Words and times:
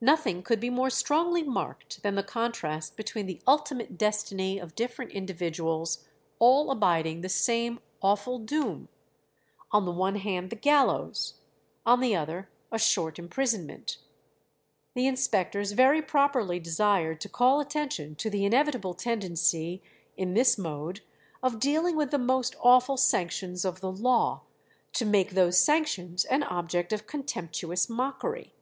Nothing 0.00 0.42
could 0.42 0.60
be 0.60 0.70
more 0.70 0.88
strongly 0.88 1.42
marked 1.42 2.02
than 2.02 2.14
the 2.14 2.22
contrast 2.22 2.96
between 2.96 3.26
the 3.26 3.42
ultimate 3.46 3.98
destiny 3.98 4.58
of 4.58 4.74
different 4.74 5.10
individuals 5.12 6.06
all 6.38 6.70
abiding 6.70 7.20
the 7.20 7.28
same 7.28 7.78
awful 8.00 8.38
doom: 8.38 8.88
on 9.70 9.84
the 9.84 9.92
one 9.92 10.14
hand 10.16 10.48
the 10.48 10.56
gallows, 10.56 11.34
on 11.84 12.00
the 12.00 12.16
other 12.16 12.48
a 12.72 12.78
short 12.78 13.18
imprisonment. 13.18 13.98
The 14.94 15.06
inspectors 15.06 15.72
very 15.72 16.00
properly 16.00 16.58
desired 16.58 17.20
to 17.20 17.28
call 17.28 17.60
attention 17.60 18.14
to 18.14 18.30
the 18.30 18.46
inevitable 18.46 18.94
tendency 18.94 19.82
in 20.16 20.32
this 20.32 20.56
mode 20.56 21.02
of 21.42 21.60
dealing 21.60 21.94
with 21.94 22.10
"the 22.10 22.16
most 22.16 22.56
awful 22.62 22.96
sanctions 22.96 23.66
of 23.66 23.82
the 23.82 23.92
law," 23.92 24.44
to 24.94 25.04
make 25.04 25.32
those 25.32 25.60
sanctions 25.60 26.24
an 26.24 26.42
object 26.44 26.90
of 26.90 27.06
contemptuous 27.06 27.90
mockery. 27.90 28.54